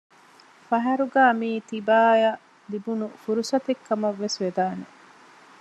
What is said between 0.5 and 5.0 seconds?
ފަހަރުގައި މިއީ ތިބާއަށް ލިބުނު ފުރުޞަތުކަމަށްވެސް ވެދާނެ